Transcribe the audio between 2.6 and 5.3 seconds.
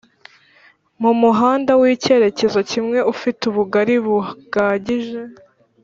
kimwe ufite ubugari bugagije